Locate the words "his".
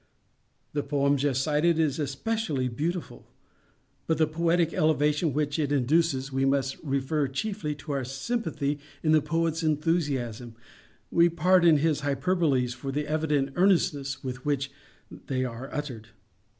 11.77-11.99